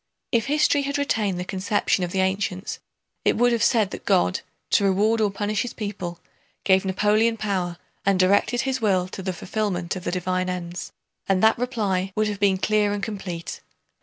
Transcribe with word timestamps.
If 0.31 0.47
history 0.47 0.81
had 0.81 0.97
retained 0.97 1.39
the 1.39 1.45
conception 1.45 2.03
of 2.03 2.11
the 2.11 2.21
ancients 2.21 2.79
it 3.23 3.37
would 3.37 3.51
have 3.51 3.61
said 3.63 3.91
that 3.91 4.03
God, 4.03 4.41
to 4.71 4.83
reward 4.83 5.21
or 5.21 5.29
punish 5.29 5.61
his 5.61 5.75
people, 5.75 6.19
gave 6.63 6.83
Napoleon 6.85 7.37
power 7.37 7.77
and 8.03 8.19
directed 8.19 8.61
his 8.61 8.81
will 8.81 9.07
to 9.09 9.21
the 9.21 9.31
fulfillment 9.31 9.95
of 9.95 10.03
the 10.03 10.11
divine 10.11 10.49
ends, 10.49 10.91
and 11.27 11.43
that 11.43 11.59
reply 11.59 12.13
would 12.15 12.29
have 12.29 12.39
been 12.39 12.57
clear 12.57 12.93
and 12.93 13.03
complete. 13.03 13.61